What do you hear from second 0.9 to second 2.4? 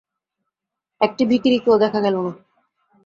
একটি ভিখিরিকেও দেখা গেল না।